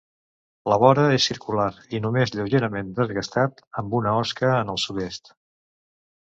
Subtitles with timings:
[0.71, 1.67] La vora és circular
[1.97, 5.35] i només lleugerament desgastat, amb una osca en el sud-est.